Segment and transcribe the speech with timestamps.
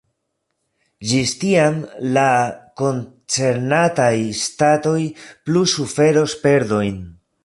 [1.09, 1.75] Ĝis tiam
[2.15, 2.23] la
[2.81, 4.97] koncernataj ŝtatoj
[5.51, 6.97] plu suferos perdojn.